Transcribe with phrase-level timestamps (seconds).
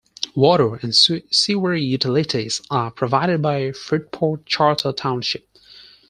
[0.33, 5.47] Water and sewer utilities are provided by Fruitport Charter Township.